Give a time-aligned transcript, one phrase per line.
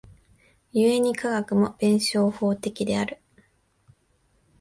[0.73, 3.19] 故に科学も弁証法的である。